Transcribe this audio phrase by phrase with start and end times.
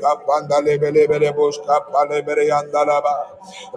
[0.00, 3.14] kapanda lebele bele boş kapale bere yandala ba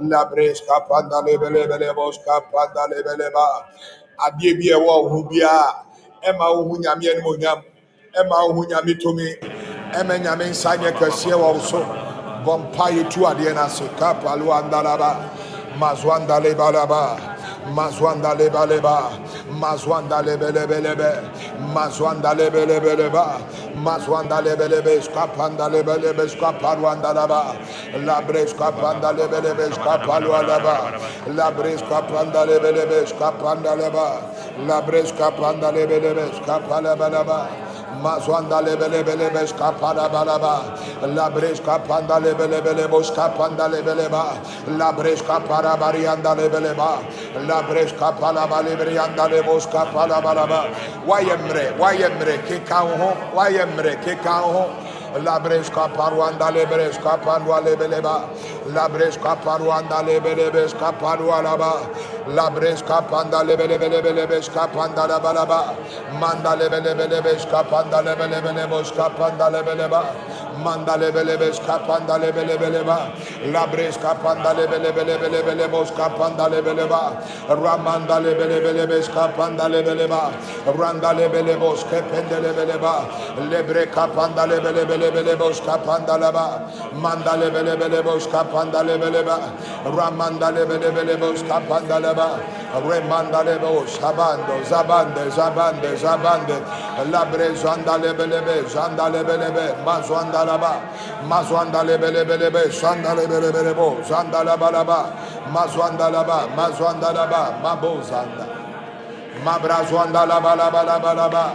[0.02, 3.46] la breş kapanda lebele bele boş kapanda lebele ba
[4.18, 5.64] adie bi ewo hu bia
[6.22, 7.60] e ma hu nyame en mo nyam
[8.20, 9.30] e ma hu nyame tomi
[10.00, 11.82] e ma nyame nsanye kese wo so
[12.46, 15.12] bompa yetu ade na se kapalu andala ba
[15.80, 17.04] mazwanda lebala ba
[17.68, 19.12] Mazwanda leba leba,
[19.52, 21.12] mazwanda lebe lebe lebe,
[21.74, 23.38] mazwanda lebe lebe leba,
[23.76, 27.56] mazwanda lebe lebe, skapanda lebe lebe, skaparwanda laba,
[28.06, 30.76] labre skapanda lebe lebe, skapalwa laba,
[31.28, 34.22] labre skapanda lebe lebe, skapanda leba,
[34.66, 37.69] labre skapanda lebe lebe, skapalaba laba
[38.00, 40.78] mazwanda lebele bele beska para balaba
[41.16, 44.38] la breska panda lebele bele boska panda lebele ba.
[44.78, 47.02] La breska para barianda lebele ba.
[47.48, 50.70] La breska pala bale brianda le boska pala balaba
[51.06, 58.30] wayemre wayemre ke kanho wayemre ke kanho Labreshka Parwanda Lebreshka Parwa Lebeleba,
[58.68, 61.42] Labreshka Parwanda Lebelebeshka ba.
[61.42, 61.90] Laba,
[62.28, 65.76] Labreshka Panda Lebelebelebeshka Panda Labalaba,
[66.20, 70.02] Manda Lebelebelebeshka Panda Lebelebelebeshka Panda Lebeleba,
[70.64, 72.84] manda lebelebes kapanda bele
[73.54, 77.04] labres kapanda lebelebelebelebos bele lebeleba
[77.64, 80.32] ramanda lebelebelebes bele ba.
[80.78, 82.96] randa lebelebos bele lebeleba
[83.50, 86.46] lebre kapanda lebelebelebos kapanda leba
[87.04, 89.38] manda lebelebelebos bele lebeleba
[89.98, 92.30] ramanda lebelebelebos kapanda leba
[92.88, 96.58] remanda lebos sabando zabande zabande zabande.
[97.10, 100.82] Labre zanda lebelebe zanda lebelebe mazwanda balaba
[101.30, 105.06] mazwanda lebelebelebe shanda lebelebelebo shanda la balaba
[105.54, 108.46] mazwanda laba mazwanda laba mabo zanda.
[109.46, 111.54] Mabrazwanda la balaba la balaba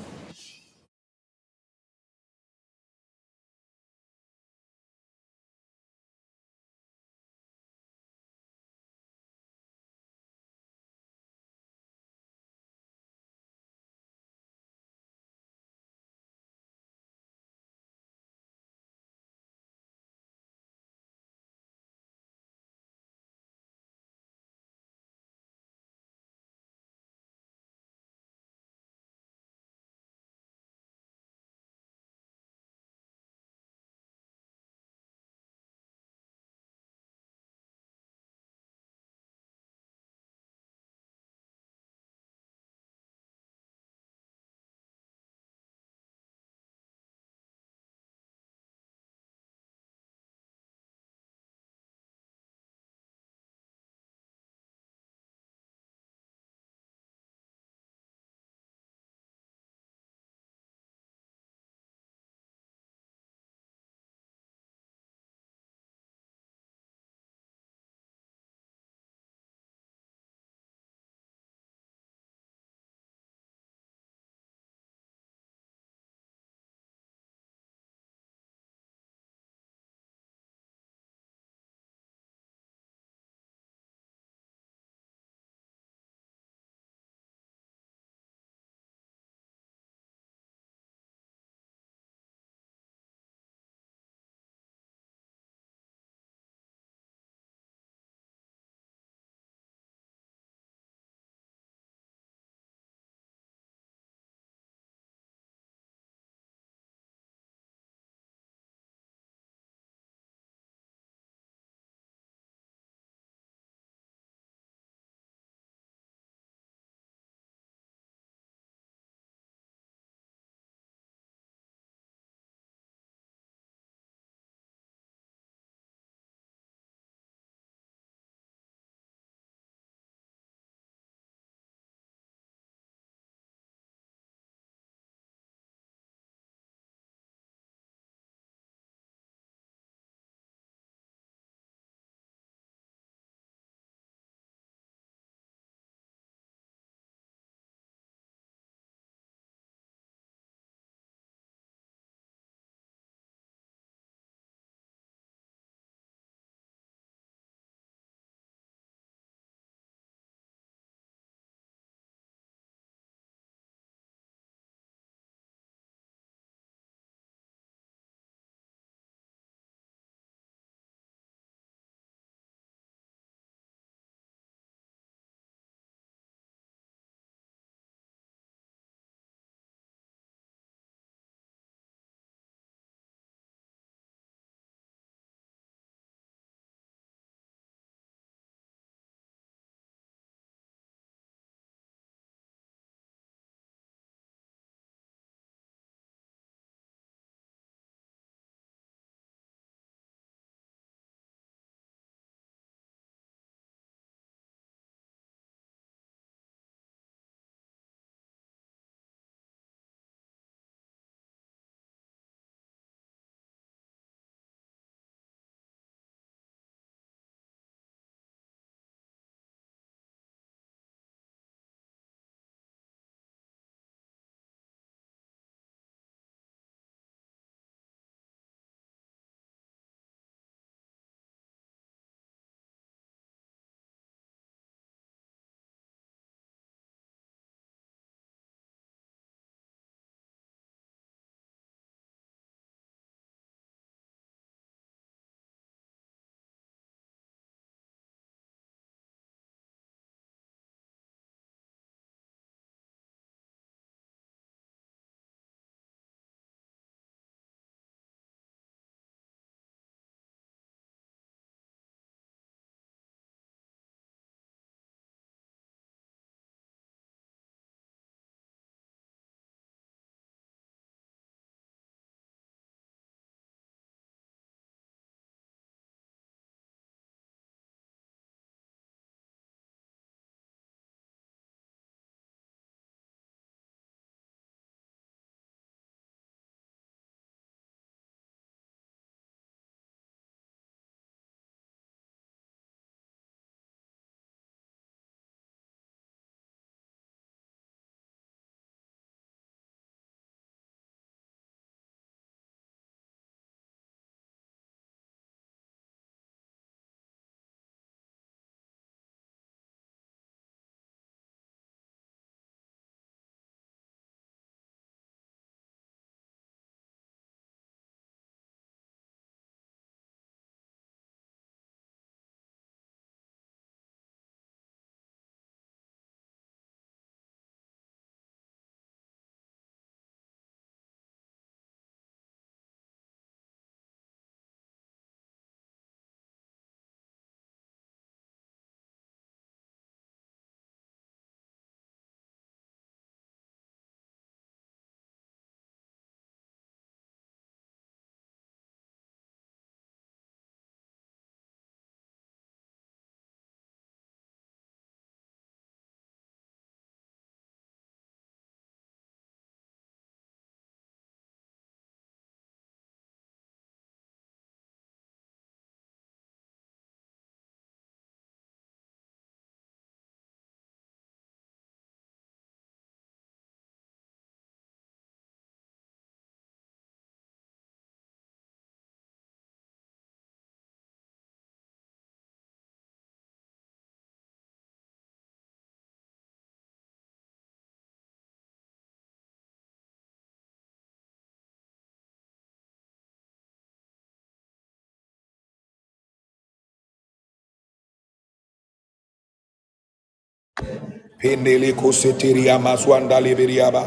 [401.19, 403.85] Pendele kosetiria maswanda liberiaba.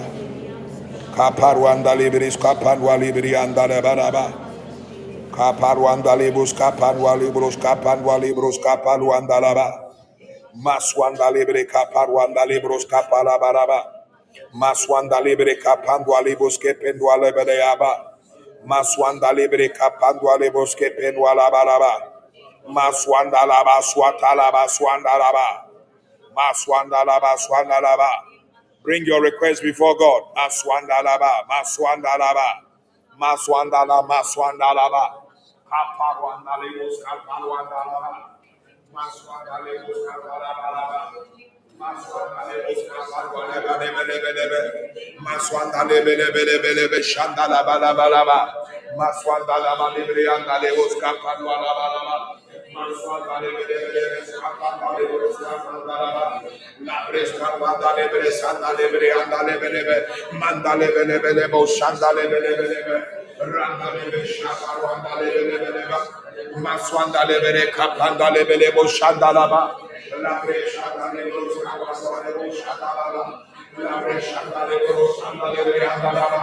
[1.17, 4.33] Kaparwanda liberis kapanwa liberianda lebaraba.
[5.37, 9.69] Kaparwanda libros kapanwa libros kapanwa libros kapanwanda laba.
[10.55, 13.81] Maswanda libre kaparwanda libros kapalabaraba.
[14.55, 18.19] Maswanda libre kapandwa libros kependwa lebereaba.
[18.67, 21.93] Maswanda libre kapandwa libros kependwa labaraba.
[22.69, 25.64] Maswanda laba swata laba swanda laba.
[26.37, 28.11] Maswanda laba swanda laba.
[28.83, 30.23] Bring your request before God.
[30.37, 31.45] Maswanda laba.
[31.51, 32.35] Maswanda laba.
[32.35, 32.63] Lava.
[33.21, 34.09] Maswanda laba.
[34.09, 35.05] Maswanda laba.
[35.71, 38.13] Kaparwanda lebos kaparwanda laba.
[38.95, 40.01] Maswanda lebos
[52.75, 53.77] Marsua dale bele,
[54.27, 56.43] shata dale bele, shata dale bele, saldara ba.
[56.85, 57.49] La bresta
[57.81, 60.07] dale bele, sandale bele, andale bele bele,
[60.41, 62.99] mandale bele bele, boshandale bele bele,
[63.39, 64.73] randa bele shata
[65.05, 66.01] dale bele bele ba.
[66.57, 69.63] Uma swanda bele kapanda bele bele boshandala ba.
[70.23, 73.45] La bresta dale bele, swanda dale shata ba.
[73.79, 76.43] La bresta sandale bele, sandale bele andala ba.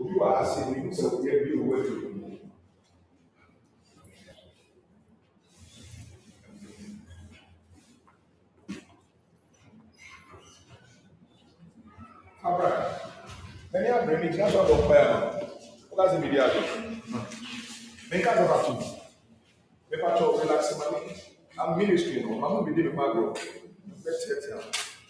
[0.00, 2.48] obi wɔ ase ne mu sɛ oyɛ bi owó aduro mu mɛni
[13.74, 15.18] abiri mi gyina so abɔ mpa ya ma
[15.90, 16.60] wɔka sɛ mi di ado
[18.10, 18.72] mi nka sɛ bato
[19.90, 21.12] mi pa kyɛw relax ma mi
[21.60, 23.32] am ministry no ma mo bi di mi ma agorɔ
[24.04, 24.56] bɛ tiɛtiɛ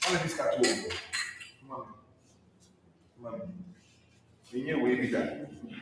[0.07, 0.63] ɔna bi sika to o
[1.69, 1.93] ma mi
[3.23, 3.45] ma mi
[4.53, 5.21] mi nye wei bi da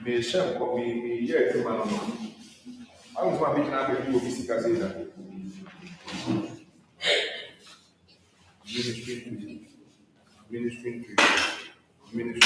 [0.04, 1.96] mi hyɛ nkɔ mi mi yɛ adwuma no no
[3.16, 4.88] awo nso ma mi gyina abɛ bi obi sika sɛ da
[8.66, 9.60] ministry to you
[10.50, 11.16] ministry to you
[12.12, 12.40] ministry.
[12.40, 12.45] to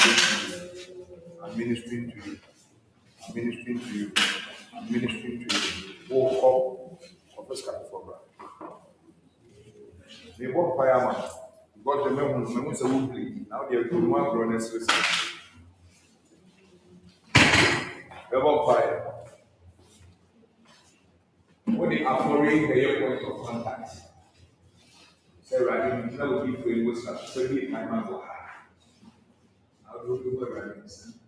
[1.51, 2.39] I'm ministering to you.
[3.27, 4.11] I'm ministering to you.
[4.73, 5.95] I'm ministering to you.
[6.09, 7.45] Oh, come.
[7.45, 8.71] Confess that before God.
[10.39, 11.15] They walk by a man.
[11.83, 14.87] God, the man who knows a Now they are doing one grown listen.
[17.35, 19.01] They walk by.
[21.65, 23.89] When they are following the point of contact.
[25.43, 28.31] Say, right, you know, if we was such, so he my man will have.
[29.89, 30.77] I'll do the word, right?
[30.77, 31.20] What is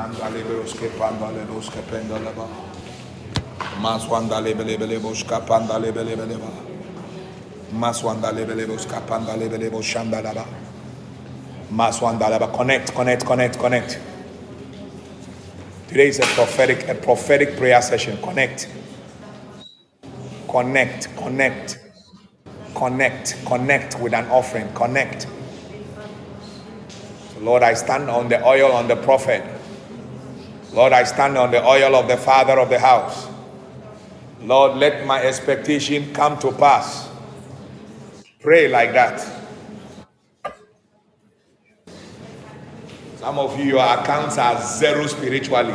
[0.00, 2.69] mandale veros che pandale los che pendalaba
[3.82, 6.50] Maswandale bele bele boska pandale bele bele ba.
[7.74, 10.46] Maswandale bele boska pandale bele boshandala ba.
[11.72, 12.48] Maswandala ba.
[12.48, 14.00] Connect, connect, connect, connect.
[15.88, 18.16] Today is a prophetic, a prophetic prayer session.
[18.22, 18.68] Connect,
[20.48, 21.78] connect, connect.
[22.74, 25.26] connect, connect with an offering, connect.
[27.40, 29.44] Lord, I stand on the oil on the prophet.
[30.74, 33.29] Lord, I stand on the oil of the father of the house.
[34.42, 37.08] Lord, let my expectation come to pass.
[38.40, 39.20] Pray like that.
[43.16, 45.74] Some of you, your accounts are zero spiritually.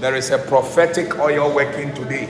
[0.00, 2.28] There is a prophetic oil working today.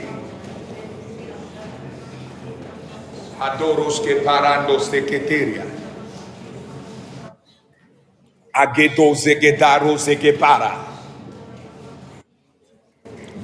[4.25, 4.79] Parando.
[8.55, 9.15] Agedo
[9.97, 10.86] zegepara.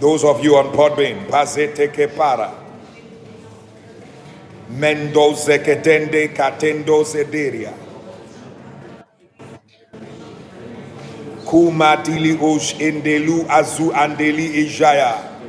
[0.04, 2.54] Those of you on Podbean, Pazete Kepara.
[4.70, 7.74] Mendoze Ketende Katendo Zederia.
[11.46, 15.40] Kuma dili osh endelu azu andeli ijaya.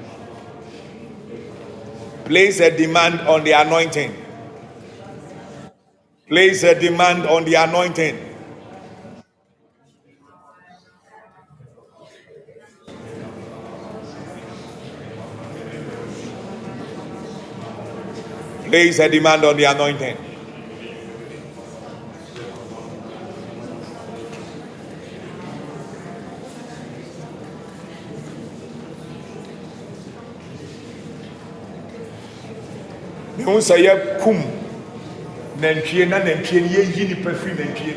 [2.25, 4.15] Place a demand on the anointing.
[6.29, 8.34] Place a demand on the anointing.
[18.75, 20.17] Place a demand on the anointing.
[33.39, 34.43] mehu sɛ yɛkum
[35.61, 37.95] nantwie na nantwie no yɛyi nipa firi nantwie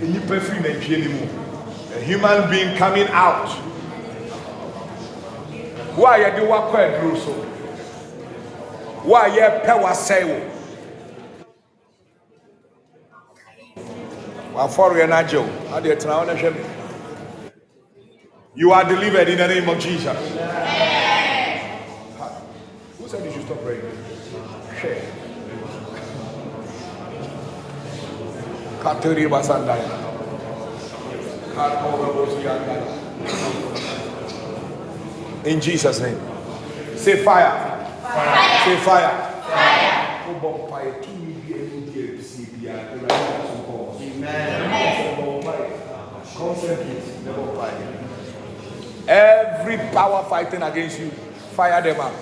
[0.00, 1.26] nipa firi nantwie no mu.
[1.96, 3.48] A human being coming out.
[5.96, 7.49] Wo a yɛde wakɔ aduro so
[9.04, 9.16] wo.
[9.16, 10.40] A yɛpɛ wasɛe wo
[14.54, 14.94] wo wo
[16.54, 16.60] me
[18.54, 20.18] you are delivered in the name of jesus.
[22.98, 23.82] Who said you should stop praying?
[35.44, 36.20] In jesus name.
[36.96, 39.12] Say fire say fire
[40.26, 43.14] wobɔ mpaeɛ tumi bi a ɛmu di abisie biara awurade ka
[43.48, 43.86] so nkɔ wɔ
[44.96, 45.66] so bɔ mpaeɛ
[46.36, 47.84] concentrate na bɔ mpaeɛ
[49.08, 51.10] every power fighting against you
[51.56, 52.12] fire them up.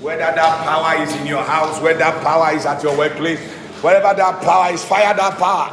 [0.00, 3.38] Whether that power is in your house, whether that power is at your workplace,
[3.82, 5.70] wherever that power is, fire that power.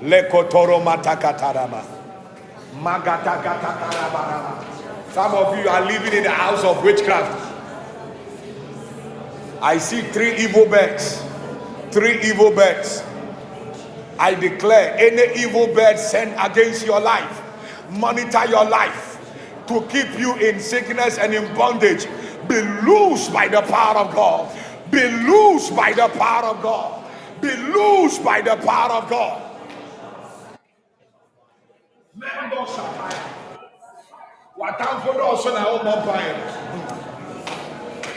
[0.00, 1.82] Lekotoro matakatarama.
[2.80, 4.79] Magatakatakarabarama.
[5.12, 7.48] Some of you are living in the house of witchcraft.
[9.60, 11.22] I see three evil birds.
[11.90, 13.02] Three evil birds.
[14.18, 17.42] I declare any evil bird sent against your life,
[17.90, 19.18] monitor your life
[19.66, 22.06] to keep you in sickness and in bondage
[22.48, 24.56] be loosed by the power of God.
[24.90, 27.04] Be loosed by the power of God.
[27.40, 29.46] Be loosed by the power of God.
[34.60, 36.44] Watamfo dɔɔso na wɔmmɔ mpaeɛ no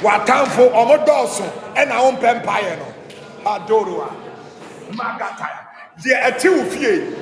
[0.04, 2.88] watamfo ɔmo dɔɔso ɛna wɔmpɛ mpaeɛ no
[3.52, 4.10] adoroa
[4.92, 5.62] magataya
[6.04, 7.16] deɛ ɛte wo fie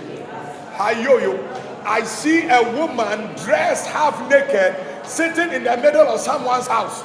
[0.78, 1.38] hayoyo
[1.84, 7.02] I see a woman dressed half naked sitting in the middle of someone's house.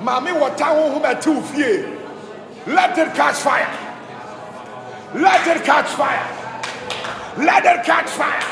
[0.00, 1.94] Mami wata who met two fear.
[2.66, 3.68] Let it catch fire.
[5.14, 6.26] Let it catch fire.
[7.36, 8.42] Let it catch fire.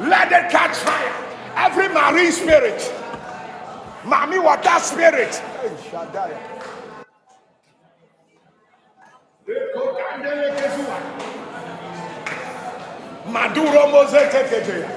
[0.00, 1.23] Let it catch fire.
[1.56, 2.80] Every marine spirit.
[4.04, 5.42] Mami water spirit.
[13.26, 14.88] Maduro Mozekete.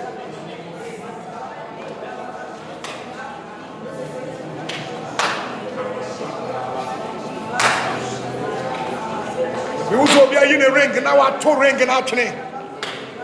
[9.89, 12.27] Miwusu obi ayi ne ring now na two ring na atwene.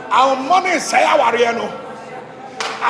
[0.10, 1.83] Ahomɔne sɛe awareɛ no.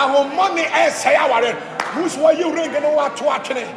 [0.01, 1.55] Ahomɔne ɛsɛe awareɛ.
[1.95, 3.67] Miwusu wayi ring na wato atwene.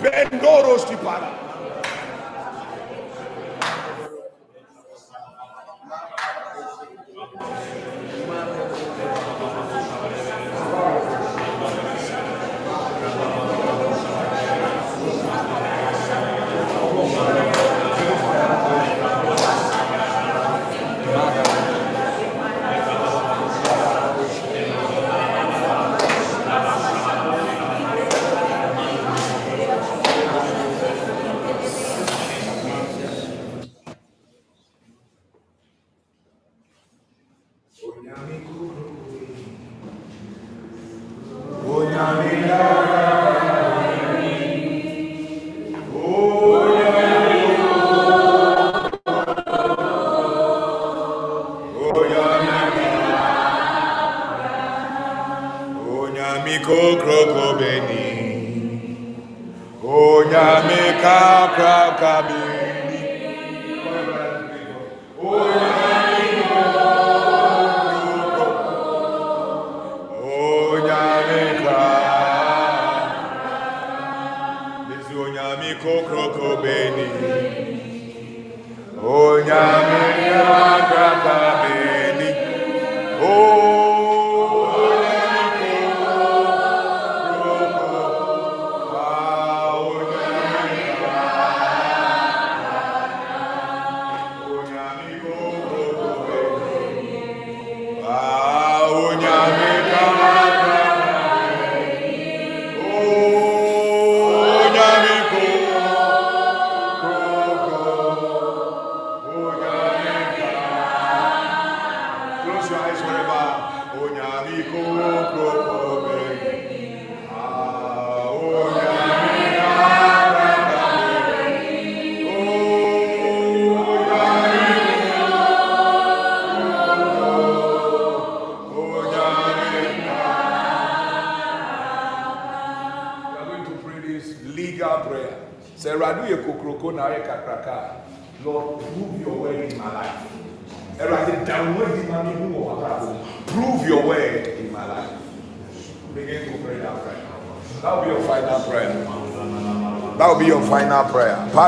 [0.00, 1.43] Bendoros tipara.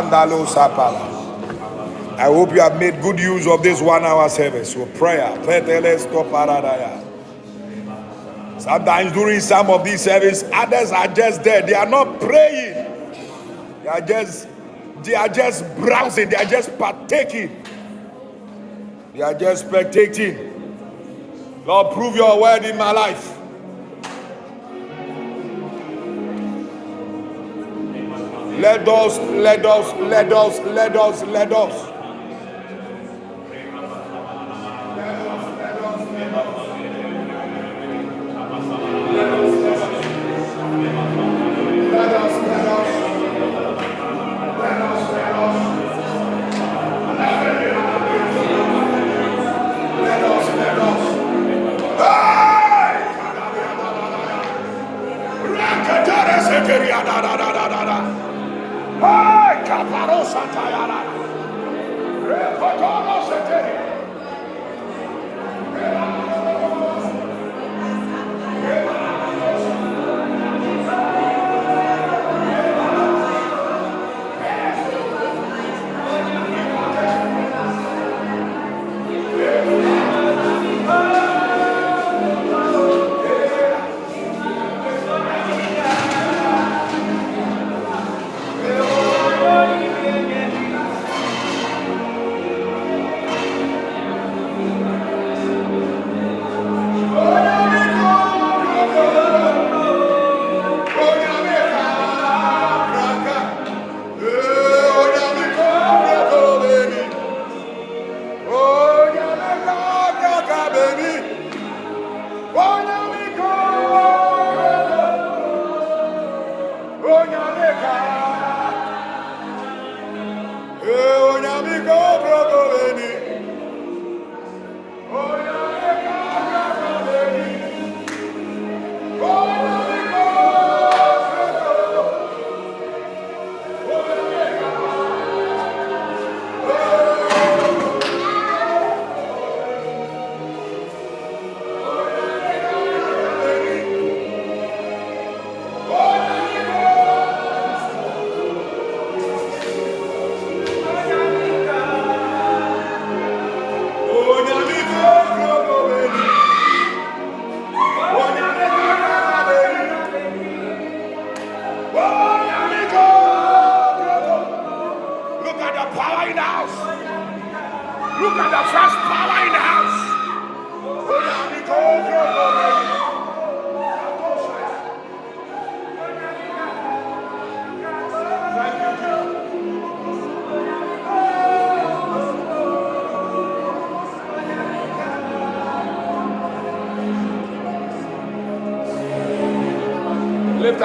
[0.05, 1.17] Sapala.
[2.19, 4.73] I hope you have made good use of this one hour service.
[4.73, 5.35] So prayer.
[8.59, 11.63] Sometimes during some of these services, others are just there.
[11.63, 12.75] They are not praying.
[13.83, 14.49] They are just
[15.03, 16.31] they are just browsing.
[16.31, 17.63] They are just partaking.
[19.15, 20.53] They are just spectating.
[21.67, 23.36] Lord, prove your word in my life.
[28.59, 31.96] Let us, let us, let us, let us, let us.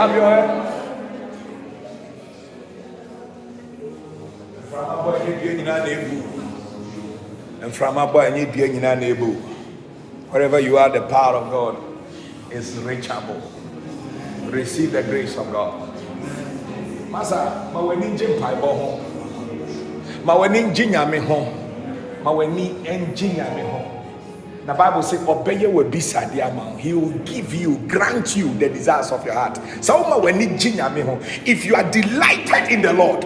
[0.02, 0.50] Up your head.
[4.62, 6.18] Mframa bɔ ɛnyɛ dua nyinaa na ebu.
[7.62, 9.30] Mframa bɔ ɛnyɛ dua nyinaa na ebu.
[10.32, 11.76] Wherever you are, the power of God
[12.52, 13.42] is reachable.
[14.50, 15.74] Receive the grace of God.
[17.12, 19.00] Masa, ma w'ani ngye mpaebɔ ho.
[20.26, 21.46] Ma w'ani ngye nyame ho.
[22.24, 23.71] Ma w'ani ngye nyame ho.
[24.66, 26.78] The Bible says, Obey will be sadiama.
[26.78, 29.60] He will give you, grant you the desires of your heart.
[29.84, 33.26] So, if you are delighted in the Lord,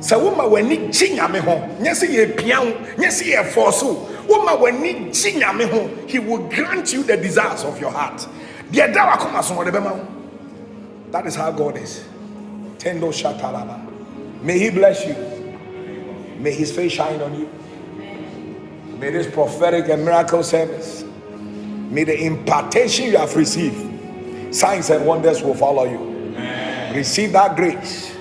[0.00, 3.94] sɛ woma w'ani gye nyame ho nyɛ sɛ yɛpia wo nyɛ sɛ yɛfɔ so
[4.28, 8.26] woma w'ani gye ho he will grant you the desires of your heart.
[8.70, 10.06] Deɛ da wakoma so wɔde bɛma
[11.10, 12.04] that is how god is.
[12.78, 13.80] Tendo shatalaba.
[14.42, 15.16] May he bless you.
[16.38, 17.48] May his face shine on you
[18.98, 21.04] may this prophetic and miracle service
[21.90, 26.16] may the impartation you have received signs and wonders will follow you
[26.96, 28.16] receive that grace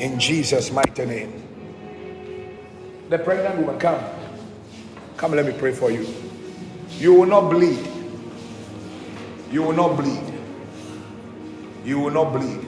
[0.00, 1.42] in Jesus' mighty name.
[3.08, 4.02] The pregnant woman, come.
[5.16, 6.06] Come, let me pray for you.
[6.98, 7.86] You will not bleed.
[9.50, 10.34] You will not bleed.
[11.84, 12.66] You will not bleed.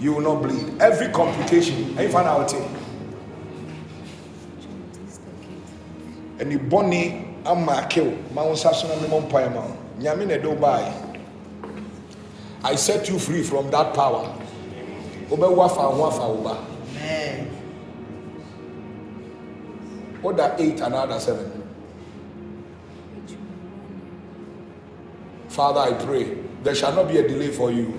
[0.00, 0.80] You will not bleed.
[0.80, 2.50] Every complication, I find out
[6.38, 8.10] And the bonny, I'm my kill.
[8.32, 9.76] My own sasson and the mumpire man.
[10.00, 10.92] Yamine do buy.
[12.62, 14.36] I set you free from that power
[15.30, 16.56] wobɛwo afa ho afa wo ba
[20.22, 21.62] woda 8 another 7
[25.48, 27.92] father i pray there shall not be a delay for you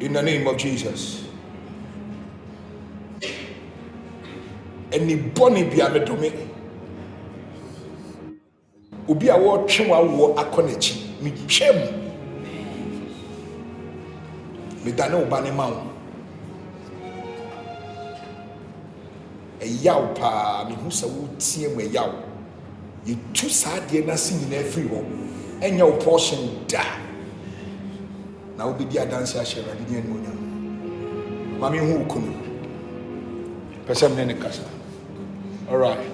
[0.00, 1.27] in the name of jesus
[4.90, 6.30] ɛni bɔne bia medome
[9.08, 10.94] obi a wɔtwe wawoɔ akɔ n'akyi.
[11.22, 11.76] Metwam
[14.84, 15.82] medane wo ba ne ma wo.
[19.60, 22.12] Ɛyaw paa mehu sɛ wotie mu ɛyaw
[23.06, 25.02] yɛtu saa adeɛ no ase nyinaa firi hɔ.
[25.60, 26.82] Ɛnyɛ wo portion da.
[28.56, 30.38] Na wobɛdi adanse ahyɛ awurade ne animonyam
[31.58, 32.32] ma mehu wo kunu.
[33.86, 34.77] Pɛ sɛ mene ne kasa
[35.68, 36.10] all right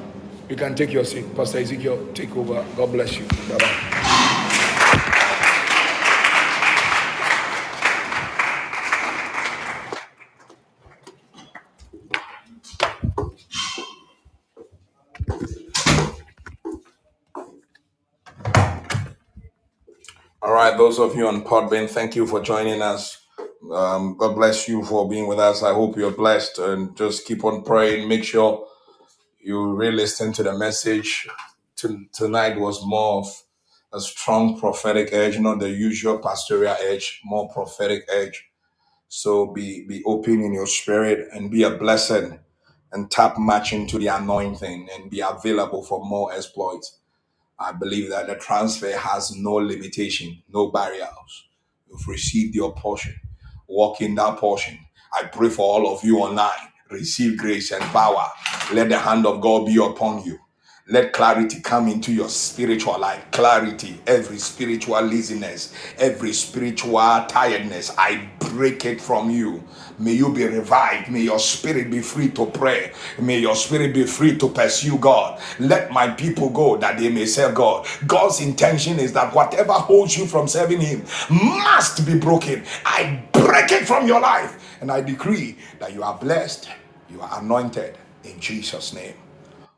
[0.49, 3.95] you can take your seat pastor ezekiel take over god bless you bye bye
[20.43, 23.19] All right, those of you on Podbean, thank you for joining us.
[23.73, 25.63] Um, God bless you for being with us.
[25.63, 28.09] I hope you're blessed and just keep on praying.
[28.09, 28.67] Make sure
[29.45, 31.28] you really listen to the message.
[31.78, 33.28] To, tonight was more of
[33.92, 38.47] a strong prophetic edge, not the usual pastoral edge, more prophetic edge.
[39.09, 42.40] So be be open in your spirit and be a blessing
[42.92, 47.01] and tap match into the anointing and be available for more exploits.
[47.59, 51.49] I believe that the transfer has no limitation, no barriers.
[51.88, 53.16] You've received your portion.
[53.68, 54.78] Walk in that portion.
[55.14, 56.68] I pray for all of you online.
[56.91, 58.28] Receive grace and power.
[58.72, 60.39] Let the hand of God be upon you.
[60.89, 63.24] Let clarity come into your spiritual life.
[63.32, 69.64] Clarity, every spiritual laziness, every spiritual tiredness, I break it from you.
[69.99, 71.11] May you be revived.
[71.11, 72.93] May your spirit be free to pray.
[73.18, 75.41] May your spirit be free to pursue God.
[75.59, 77.87] Let my people go that they may serve God.
[78.07, 82.62] God's intention is that whatever holds you from serving Him must be broken.
[82.85, 86.70] I break it from your life and I decree that you are blessed,
[87.11, 89.16] you are anointed in Jesus' name.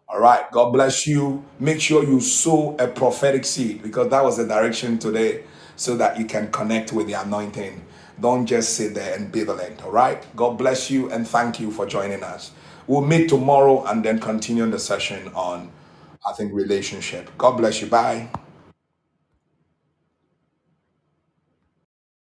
[0.08, 0.50] All right.
[0.52, 1.44] God bless you.
[1.60, 5.44] Make sure you sow a prophetic seed because that was the direction today
[5.76, 7.84] so that you can connect with the anointing.
[8.20, 9.84] Don't just sit there and ambivalent.
[9.84, 10.24] All right.
[10.36, 12.52] God bless you and thank you for joining us.
[12.88, 15.70] We'll meet tomorrow and then continue the session on,
[16.26, 17.30] I think, relationship.
[17.38, 17.88] God bless you.
[17.88, 18.30] Bye.